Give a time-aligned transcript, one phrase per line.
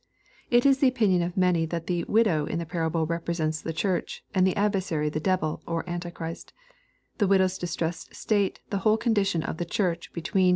[0.49, 3.71] It is the opinion of many that the" widow" in the parable rep resents the
[3.71, 6.53] Church, and the" adversary" the devil, or antichrist;
[7.19, 10.49] tlie widow's distressed state the whole condition of the Church be tweer.